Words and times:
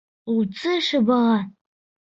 Лутсы 0.37 0.73
шыбаға. 0.87 1.39